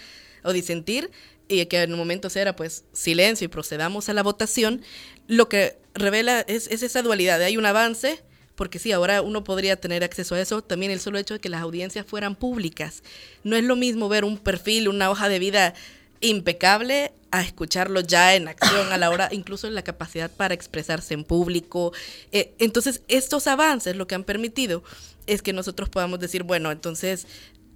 [0.45, 1.11] o disentir,
[1.49, 4.83] y que en un momento era pues silencio y procedamos a la votación,
[5.27, 7.41] lo que revela es, es esa dualidad.
[7.41, 8.23] Hay un avance,
[8.57, 11.47] porque sí, ahora uno podría tener acceso a eso, también el solo hecho de que
[11.47, 13.03] las audiencias fueran públicas.
[13.43, 15.75] No es lo mismo ver un perfil, una hoja de vida
[16.21, 21.13] impecable a escucharlo ya en acción a la hora, incluso en la capacidad para expresarse
[21.13, 21.93] en público.
[22.31, 24.83] Eh, entonces, estos avances lo que han permitido
[25.27, 27.27] es que nosotros podamos decir, bueno, entonces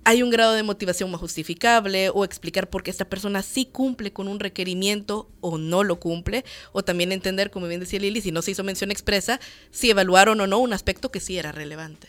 [0.03, 4.11] hay un grado de motivación más justificable o explicar por qué esta persona sí cumple
[4.11, 8.31] con un requerimiento o no lo cumple, o también entender, como bien decía Lili, si
[8.31, 12.07] no se hizo mención expresa, si evaluaron o no un aspecto que sí era relevante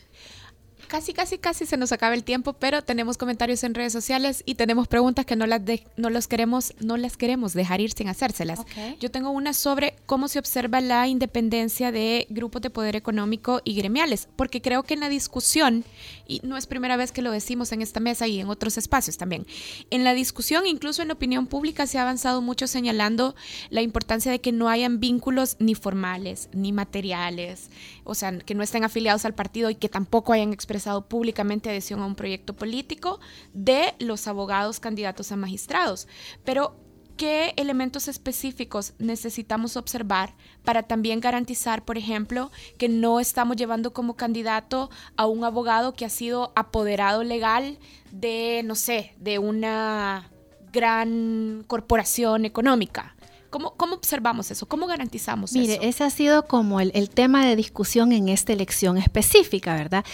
[0.93, 4.57] casi, casi, casi se nos acaba el tiempo, pero tenemos comentarios en redes sociales y
[4.57, 5.63] tenemos preguntas que no las,
[5.97, 8.61] no los queremos, no las queremos dejar ir sin hacérselas.
[9.01, 13.73] Yo tengo una sobre cómo se observa la independencia de grupos de poder económico y
[13.75, 15.83] gremiales, porque creo que en la discusión,
[16.29, 19.17] y no es primera vez que lo decimos en esta mesa y en otros espacios
[19.17, 19.47] también,
[19.89, 23.35] en la discusión, incluso en la opinión pública, se ha avanzado mucho señalando
[23.71, 27.71] la importancia de que no hayan vínculos ni formales, ni materiales,
[28.05, 32.01] o sea, que no estén afiliados al partido y que tampoco hayan expresado públicamente adhesión
[32.01, 33.21] a un proyecto político
[33.53, 36.09] de los abogados candidatos a magistrados.
[36.45, 36.77] Pero,
[37.17, 40.35] ¿qué elementos específicos necesitamos observar
[40.65, 46.05] para también garantizar, por ejemplo, que no estamos llevando como candidato a un abogado que
[46.05, 47.79] ha sido apoderado legal
[48.11, 50.31] de, no sé, de una
[50.73, 53.15] gran corporación económica?
[53.53, 54.67] ¿Cómo, ¿Cómo, observamos eso?
[54.67, 55.61] ¿Cómo garantizamos eso?
[55.61, 60.05] Mire, ese ha sido como el, el, tema de discusión en esta elección específica, ¿verdad?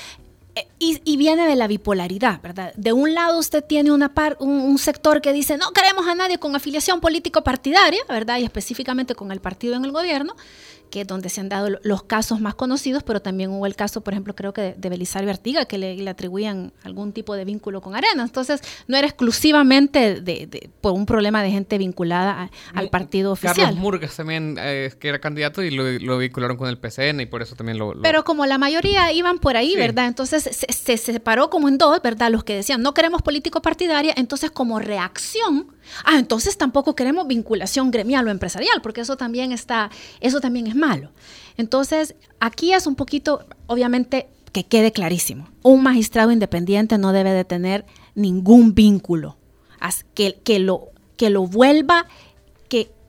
[0.78, 2.72] Y, viene de la bipolaridad, ¿verdad?
[2.76, 6.54] De un lado usted tiene una un, sector que dice, no queremos a nadie con
[6.54, 8.38] afiliación político-partidaria, ¿verdad?
[8.38, 10.34] Y específicamente con el partido en el gobierno
[10.90, 14.00] que es donde se han dado los casos más conocidos, pero también hubo el caso,
[14.00, 17.94] por ejemplo, creo que de, Belisario Artiga, que le, atribuían algún tipo de vínculo con
[17.94, 18.22] Arena.
[18.22, 23.56] Entonces, no era exclusivamente de, por un problema de gente vinculada al partido oficial.
[23.56, 27.42] Carlos Murgas también, eh, que era candidato y lo, vincularon con el PCN y por
[27.42, 28.00] eso también lo...
[28.02, 30.06] Pero como la mayoría iban por ahí, ¿verdad?
[30.06, 32.30] Entonces, se, se separó como en dos, ¿verdad?
[32.30, 37.90] Los que decían, no queremos político partidaria, entonces como reacción Ah, entonces tampoco queremos vinculación
[37.90, 41.10] gremial o empresarial, porque eso también está, eso también es malo.
[41.56, 45.48] Entonces, aquí es un poquito, obviamente, que quede clarísimo.
[45.62, 49.36] Un magistrado independiente no debe de tener ningún vínculo
[50.14, 52.06] que, que, lo, que lo vuelva,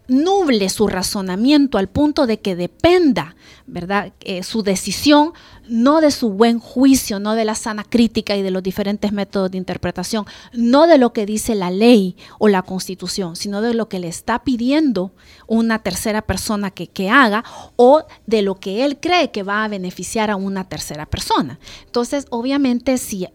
[0.10, 3.36] nuble su razonamiento al punto de que dependa,
[3.68, 4.14] ¿verdad?
[4.22, 5.34] Eh, su decisión
[5.68, 9.52] no de su buen juicio, no de la sana crítica y de los diferentes métodos
[9.52, 13.88] de interpretación, no de lo que dice la ley o la constitución, sino de lo
[13.88, 15.14] que le está pidiendo
[15.48, 17.44] una tercera persona que, que haga
[17.76, 21.60] o de lo que él cree que va a beneficiar a una tercera persona.
[21.86, 23.28] Entonces, obviamente, si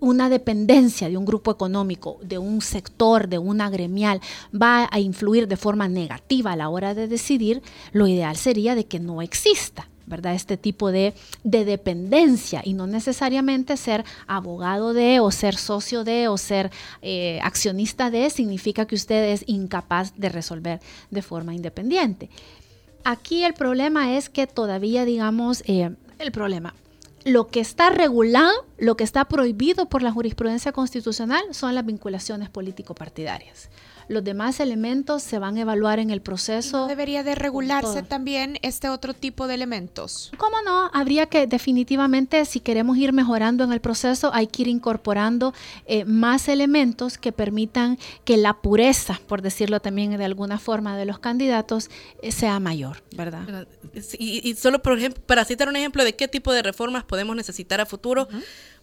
[0.00, 4.20] una dependencia de un grupo económico, de un sector, de una gremial,
[4.54, 8.86] va a influir de forma negativa a la hora de decidir, lo ideal sería de
[8.86, 9.88] que no exista.
[10.06, 10.34] ¿verdad?
[10.34, 16.38] Este tipo de, dependencia y no necesariamente ser abogado de o ser socio de o
[16.38, 16.70] ser
[17.02, 20.80] eh, accionista de significa que usted es incapaz de resolver
[21.10, 22.30] de forma independiente.
[23.04, 26.74] Aquí el problema es que todavía, digamos, eh, el problema,
[27.26, 32.50] lo que está regulado, lo que está prohibido por la jurisprudencia constitucional son las vinculaciones
[32.50, 33.68] político-partidarias
[34.08, 36.86] los demás elementos se van a evaluar en el proceso.
[36.86, 40.30] debería de regularse también este otro tipo de elementos?
[40.36, 40.90] ¿Cómo no?
[40.92, 45.54] Habría que definitivamente, si queremos ir mejorando en el proceso, hay que ir incorporando
[45.86, 51.04] eh, más elementos que permitan que la pureza, por decirlo también de alguna forma, de
[51.04, 51.90] los candidatos
[52.22, 53.66] eh, sea mayor, ¿verdad?
[54.18, 57.80] Y, solo, por ejemplo, para citar un ejemplo de qué tipo de reformas podemos necesitar
[57.80, 58.28] a futuro,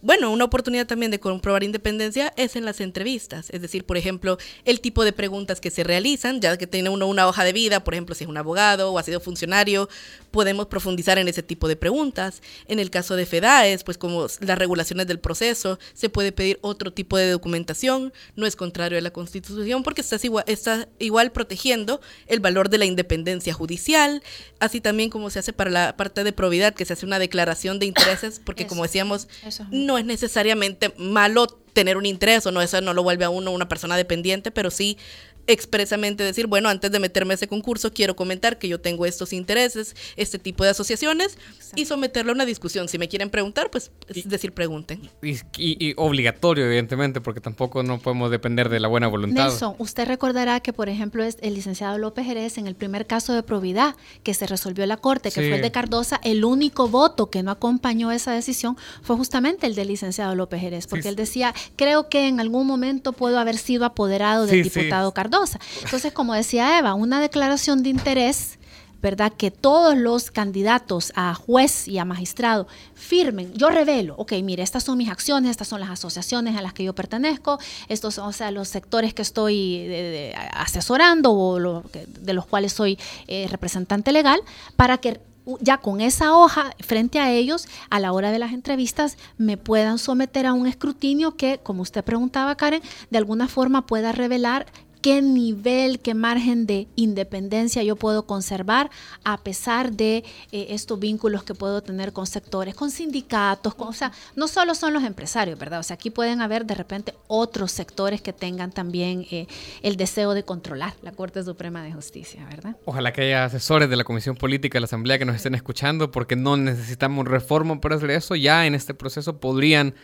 [0.04, 4.36] bueno, una oportunidad también de comprobar independencia es en las entrevistas, es decir, por ejemplo,
[4.66, 7.82] el tipo de preguntas que se realizan, ya que tiene uno una hoja de vida,
[7.82, 9.88] por ejemplo, si es un abogado o ha sido funcionario,
[10.30, 12.42] podemos profundizar en ese tipo de preguntas.
[12.68, 16.92] En el caso de FEDAES, pues como las regulaciones del proceso, se puede pedir otro
[16.92, 22.02] tipo de documentación, no es contrario a la Constitución porque estás igual, está igual protegiendo
[22.26, 24.22] el valor de la independencia judicial,
[24.60, 27.78] así también como se hace para la parte de probidad, que se hace una declaración
[27.78, 29.28] de intereses, porque como decíamos,
[29.70, 33.30] no no es necesariamente malo tener un interés o no, eso no lo vuelve a
[33.30, 34.98] uno una persona dependiente, pero sí
[35.46, 39.32] expresamente decir, bueno, antes de meterme a ese concurso, quiero comentar que yo tengo estos
[39.32, 41.38] intereses, este tipo de asociaciones,
[41.76, 42.88] y someterlo a una discusión.
[42.88, 45.10] Si me quieren preguntar, pues es decir, pregunten.
[45.56, 49.48] Y, obligatorio, evidentemente, porque tampoco no podemos depender de la buena voluntad.
[49.48, 53.34] Nelson, usted recordará que, por ejemplo, es el licenciado López Jerez, en el primer caso
[53.34, 56.88] de probidad que se resolvió en la Corte, que fue el de Cardosa, el único
[56.88, 61.16] voto que no acompañó esa decisión fue justamente el del licenciado López Jerez, porque él
[61.16, 65.33] decía, creo que en algún momento puedo haber sido apoderado del diputado Cardosa
[65.82, 68.58] entonces, como decía Eva, una declaración de interés
[69.04, 69.34] ¿verdad?
[69.36, 74.82] Que todos los candidatos a juez y a magistrado firmen, yo revelo, ok, mire, estas
[74.82, 77.58] son mis acciones, estas son las asociaciones a las que yo pertenezco,
[77.90, 83.46] estos son o sea, los sectores que estoy asesorando o de los cuales soy eh,
[83.50, 84.40] representante legal,
[84.74, 85.20] para que
[85.60, 89.98] ya con esa hoja frente a ellos, a la hora de las entrevistas, me puedan
[89.98, 94.64] someter a un escrutinio que, como usted preguntaba, Karen, de alguna forma pueda revelar
[95.04, 98.90] qué nivel, qué margen de independencia yo puedo conservar
[99.22, 104.12] a pesar de eh, estos vínculos que puedo tener con sectores, con sindicatos, o sea,
[104.34, 105.80] no solo son los empresarios, ¿verdad?
[105.80, 109.46] O sea, aquí pueden haber de repente otros sectores que tengan también eh,
[109.82, 112.74] el deseo de controlar la Corte Suprema de Justicia, ¿verdad?
[112.86, 116.12] Ojalá que haya asesores de la Comisión Política de la Asamblea que nos estén escuchando
[116.12, 119.94] porque no necesitamos reforma para hacer eso, ya en este proceso podrían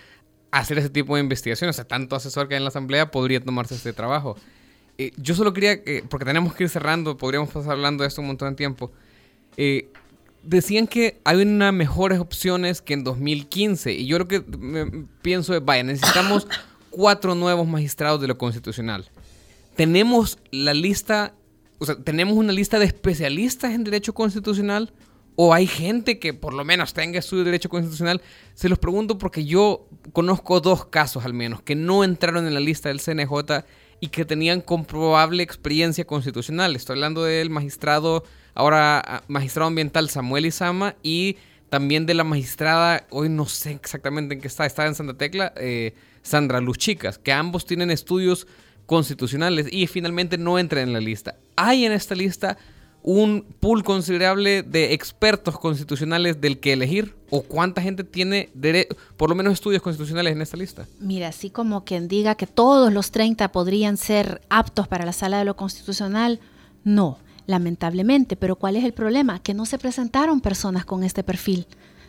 [0.51, 3.43] hacer ese tipo de investigaciones, o sea, tanto asesor que hay en la Asamblea podría
[3.43, 4.37] tomarse este trabajo.
[5.01, 8.21] Eh, yo solo quería, que, porque tenemos que ir cerrando, podríamos pasar hablando de esto
[8.21, 8.93] un montón de tiempo.
[9.57, 9.89] Eh,
[10.43, 13.95] decían que hay unas mejores opciones que en 2015.
[13.95, 14.45] Y yo lo que
[15.23, 16.47] pienso es, vaya, necesitamos
[16.91, 19.09] cuatro nuevos magistrados de lo constitucional.
[19.75, 21.33] Tenemos la lista,
[21.79, 24.93] o sea, tenemos una lista de especialistas en derecho constitucional.
[25.35, 28.21] O hay gente que por lo menos tenga estudio de derecho constitucional.
[28.55, 32.61] Se los pregunto porque yo conozco dos casos al menos que no entraron en la
[32.61, 33.65] lista del CNJ
[34.01, 36.75] y que tenían comprobable experiencia constitucional.
[36.75, 41.37] Estoy hablando del magistrado, ahora ah, magistrado ambiental Samuel Izama y
[41.69, 45.53] también de la magistrada, hoy no sé exactamente en qué está, está en Santa Tecla,
[45.57, 48.47] eh, Sandra Luz Chicas, que ambos tienen estudios
[48.87, 51.37] constitucionales y finalmente no entran en la lista.
[51.55, 52.59] Hay en esta lista
[53.03, 57.15] un pool considerable de expertos constitucionales del que elegir?
[57.31, 58.49] ¿O cuánta gente tiene
[59.17, 60.87] por lo menos estudios constitucionales en esta lista?
[60.99, 65.39] Mira, así como quien diga que todos los 30 podrían ser aptos para la sala
[65.39, 66.41] de lo constitucional,
[66.83, 68.37] no, lamentablemente.
[68.37, 69.41] Pero ¿cuál es el problema?
[69.41, 71.67] Que no se presentaron personas con este perfil.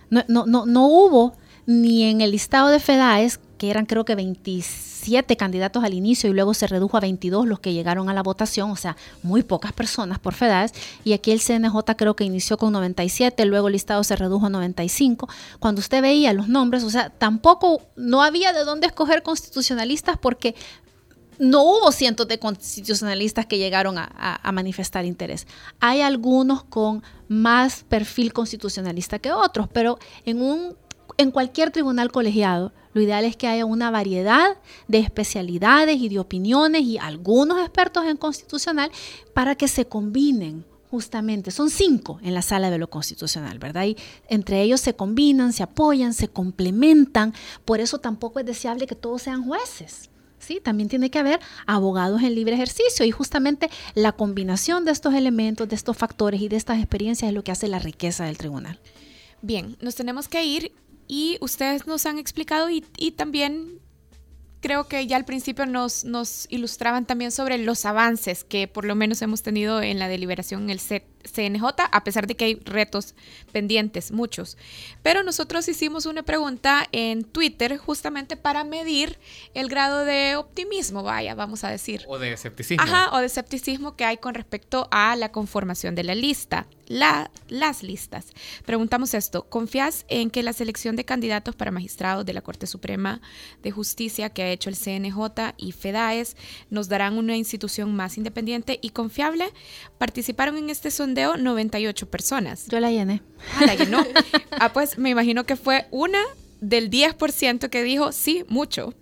[0.09, 1.33] No, no, no, no hubo
[1.65, 6.33] ni en el listado de FEDAES, que eran creo que 27 candidatos al inicio y
[6.33, 9.71] luego se redujo a 22 los que llegaron a la votación, o sea, muy pocas
[9.71, 14.03] personas por FEDAES, y aquí el CNJ creo que inició con 97, luego el listado
[14.03, 15.29] se redujo a 95.
[15.59, 20.55] Cuando usted veía los nombres, o sea, tampoco, no había de dónde escoger constitucionalistas porque
[21.37, 25.45] no hubo cientos de constitucionalistas que llegaron a, manifestar interés.
[25.79, 30.75] Hay algunos con más perfil constitucionalista que otros, pero en un
[31.21, 34.57] en cualquier tribunal colegiado, lo ideal es que haya una variedad
[34.87, 38.91] de especialidades y de opiniones y algunos expertos en constitucional
[39.33, 41.51] para que se combinen justamente.
[41.51, 43.85] Son cinco en la sala de lo constitucional, ¿verdad?
[43.85, 43.95] Y
[44.27, 47.33] entre ellos se combinan, se apoyan, se complementan.
[47.63, 50.09] Por eso tampoco es deseable que todos sean jueces.
[50.37, 50.59] ¿Sí?
[50.59, 55.69] También tiene que haber abogados en libre ejercicio y justamente la combinación de estos elementos,
[55.69, 58.79] de estos factores y de estas experiencias es lo que hace la riqueza del tribunal.
[59.43, 60.71] Bien, nos tenemos que ir
[61.11, 63.81] y ustedes nos han explicado y, y también
[64.61, 68.95] creo que ya al principio nos, nos, ilustraban también sobre los avances que por lo
[68.95, 73.13] menos hemos tenido en la deliberación en el CNJ, a pesar de que hay retos
[73.51, 74.57] pendientes, muchos.
[75.03, 79.19] Pero nosotros hicimos una pregunta en Twitter justamente para medir
[79.53, 82.05] el grado de optimismo, vaya, vamos a decir.
[82.07, 82.81] O de escepticismo.
[82.83, 87.83] Ajá, o de escepticismo que hay con respecto a la conformación de la lista las
[87.83, 88.27] listas.
[88.65, 93.21] Preguntamos esto, ¿confías en que la selección de candidatos para magistrados de la Corte Suprema
[93.63, 96.35] de Justicia que ha hecho el CNJ y FEDAES
[96.69, 99.51] nos darán una institución más independiente y confiable?
[99.97, 102.67] Participaron en este sondeo 98 personas.
[102.67, 103.21] Yo la llené.
[103.55, 104.05] Ah, la llenó.
[104.59, 106.19] ah, pues me imagino que fue una
[106.59, 108.93] del 10% que dijo sí, mucho.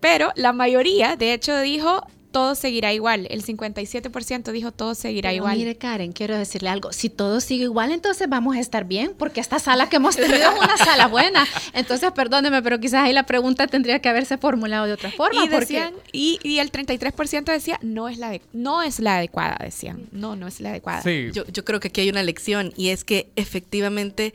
[0.00, 3.28] Pero la mayoría, de hecho, dijo todo seguirá igual.
[3.30, 5.58] El 57% dijo todo seguirá Pero igual.
[5.58, 6.92] Mire, Karen, quiero decirle algo.
[6.92, 10.50] Si todo sigue igual, entonces vamos a estar bien, porque esta sala que hemos tenido
[10.50, 11.46] es una sala buena.
[11.74, 15.44] Entonces, perdóneme, pero quizás ahí la pregunta tendría que haberse formulado de otra forma.
[15.44, 19.58] y, decían, y, y, el 33% decía, no es, la de, no es la adecuada,
[19.62, 20.08] decían.
[20.10, 21.02] No, no es la adecuada.
[21.02, 21.30] Sí.
[21.32, 24.34] Yo, yo creo que aquí hay una lección y es que efectivamente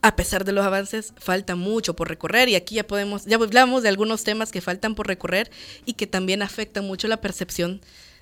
[0.00, 3.82] a pesar de los avances, falta mucho por recorrer y aquí ya podemos, ya hablamos
[3.82, 5.50] de algunos temas que faltan por recorrer
[5.86, 7.80] y que también afectan mucho la percepción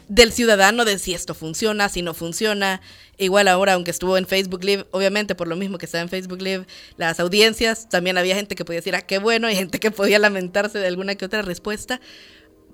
[0.08, 2.80] del ciudadano de si esto funciona, si no funciona.
[3.18, 6.40] Igual ahora, aunque estuvo en Facebook Live, obviamente por lo mismo que estaba en Facebook
[6.40, 6.66] Live,
[6.96, 10.18] las audiencias, también había gente que podía decir, ah, qué bueno, y gente que podía
[10.18, 12.00] lamentarse de alguna que otra respuesta.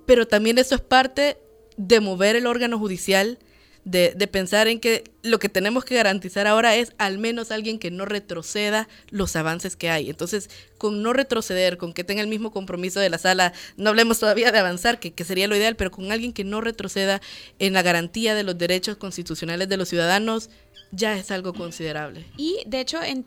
[0.05, 1.37] Pero también eso es parte
[1.75, 3.39] de mover el órgano judicial
[3.85, 7.79] de, de, pensar en que lo que tenemos que garantizar ahora es al menos alguien
[7.79, 10.09] que no retroceda los avances que hay.
[10.09, 14.19] Entonces, con no retroceder, con que tenga el mismo compromiso de la sala, no hablemos
[14.19, 17.21] todavía de avanzar, que, que sería lo ideal, pero con alguien que no retroceda
[17.59, 20.49] en la garantía de los derechos constitucionales de los ciudadanos,
[20.91, 22.25] ya es algo considerable.
[22.37, 23.25] Y de hecho, en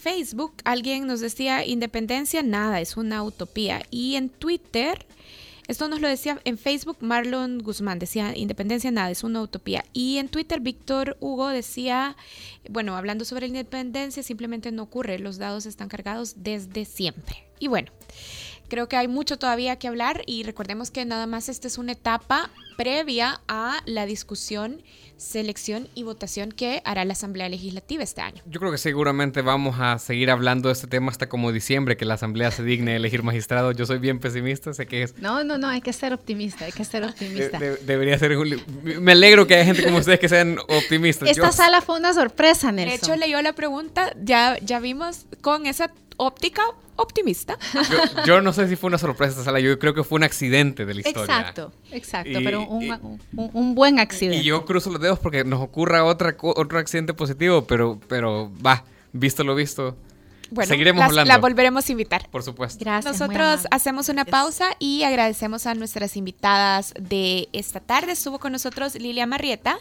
[0.00, 3.82] Facebook alguien nos decía, independencia, nada, es una utopía.
[3.90, 5.06] Y en Twitter...
[5.68, 9.84] Esto nos lo decía en Facebook Marlon Guzmán, decía independencia nada, es una utopía.
[9.92, 12.16] Y en Twitter Víctor Hugo decía,
[12.68, 17.44] bueno, hablando sobre la independencia, simplemente no ocurre, los dados están cargados desde siempre.
[17.58, 17.92] Y bueno,
[18.70, 21.92] creo que hay mucho todavía que hablar y recordemos que nada más esta es una
[21.92, 22.48] etapa
[22.78, 24.80] previa a la discusión,
[25.18, 28.42] selección y votación que hará la Asamblea Legislativa este año.
[28.46, 32.06] Yo creo que seguramente vamos a seguir hablando de este tema hasta como diciembre, que
[32.06, 33.72] la Asamblea se digne elegir magistrado.
[33.72, 35.18] Yo soy bien pesimista, sé que es...
[35.18, 37.58] No, no, no, hay que ser optimista, hay que ser optimista.
[37.58, 38.34] De, de, debería ser...
[39.00, 41.28] Me alegro que haya gente como ustedes que sean optimistas.
[41.28, 41.52] Esta Yo...
[41.52, 42.88] sala fue una sorpresa, Nelson.
[42.88, 46.62] De hecho, leyó la pregunta, ya, ya vimos con esa óptica
[47.02, 47.58] optimista.
[47.90, 50.24] Yo, yo, no sé si fue una sorpresa esta sala, yo creo que fue un
[50.24, 51.38] accidente de la historia.
[51.38, 54.38] Exacto, exacto, y, pero un, y, un, un, buen accidente.
[54.38, 58.84] Y yo cruzo los dedos porque nos ocurra otra, otro accidente positivo, pero, pero va,
[59.12, 59.96] visto lo visto.
[60.50, 61.28] Bueno, Seguiremos las, hablando.
[61.28, 62.28] La volveremos a invitar.
[62.28, 62.84] Por supuesto.
[62.84, 63.20] Gracias.
[63.20, 68.12] Nosotros hacemos una pausa y agradecemos a nuestras invitadas de esta tarde.
[68.12, 69.78] Estuvo con nosotros Lilia Marrieta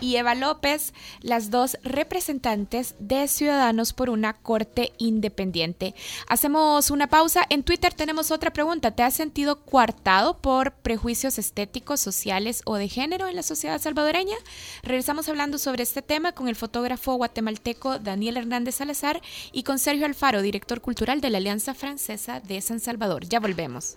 [0.00, 5.94] y Eva López, las dos representantes de Ciudadanos por una Corte Independiente.
[6.28, 7.44] Hacemos una pausa.
[7.48, 8.92] En Twitter tenemos otra pregunta.
[8.92, 14.36] ¿Te has sentido coartado por prejuicios estéticos, sociales o de género en la sociedad salvadoreña?
[14.82, 19.20] Regresamos hablando sobre este tema con el fotógrafo guatemalteco Daniel Hernández Salazar
[19.52, 23.24] y con Sergio Alfaro, director cultural de la Alianza Francesa de San Salvador.
[23.24, 23.96] Ya volvemos.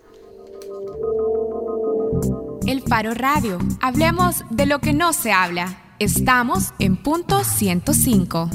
[2.66, 3.58] El Faro Radio.
[3.82, 5.92] Hablemos de lo que no se habla.
[5.98, 8.48] Estamos en punto 105.